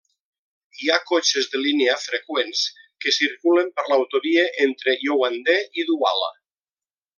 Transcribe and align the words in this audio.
Hi 0.83 0.87
ha 0.93 1.01
cotxes 1.09 1.49
de 1.51 1.61
línia 1.65 1.97
freqüents 2.05 2.63
que 3.05 3.13
circulen 3.19 3.71
per 3.77 3.85
l'autovia 3.91 4.49
entre 4.69 4.99
Yaoundé 5.05 5.59
i 5.83 5.89
Douala. 5.93 6.35